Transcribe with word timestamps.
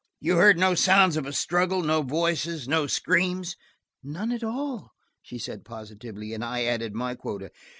"You 0.19 0.37
heard 0.37 0.57
no 0.57 0.73
sound 0.73 1.15
of 1.15 1.27
a 1.27 1.31
struggle? 1.31 1.83
No 1.83 2.01
voices? 2.01 2.67
No 2.67 2.87
screams?" 2.87 3.55
"None 4.01 4.31
at 4.31 4.43
all," 4.43 4.93
she 5.21 5.37
said 5.37 5.63
positively. 5.63 6.33
And 6.33 6.43
I 6.43 6.63
added 6.63 6.95
my 6.95 7.13
quota. 7.13 7.51